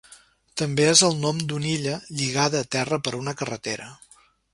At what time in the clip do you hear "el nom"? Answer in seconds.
1.07-1.41